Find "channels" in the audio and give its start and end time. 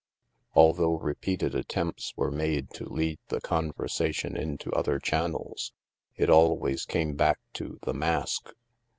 4.97-5.73